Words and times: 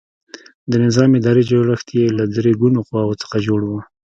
د 0.71 0.73
نظام 0.85 1.09
اداري 1.19 1.43
جوړښت 1.49 1.87
یې 1.97 2.05
له 2.17 2.23
درې 2.35 2.51
ګونو 2.61 2.79
قواوو 2.87 3.19
څخه 3.23 3.37
جوړ 3.47 3.61
و. 3.65 3.71